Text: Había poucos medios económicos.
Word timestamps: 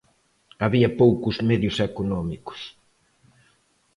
Había 0.63 0.89
poucos 1.01 1.35
medios 1.49 1.77
económicos. 1.89 2.61